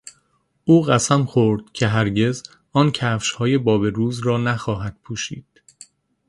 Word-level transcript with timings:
او 0.65 0.81
قسم 0.81 1.23
خورد 1.25 1.63
که 1.73 1.87
هرگز 1.87 2.43
آن 2.71 2.91
کفشهای 2.91 3.57
باب 3.57 3.85
روز 3.85 4.19
را 4.25 4.37
نخواهد 4.37 4.97
پوشید. 5.03 5.61